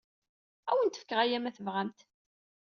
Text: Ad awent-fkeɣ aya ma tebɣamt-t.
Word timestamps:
Ad 0.69 0.75
awent-fkeɣ 0.77 1.19
aya 1.23 1.39
ma 1.41 1.55
tebɣamt-t. 1.55 2.01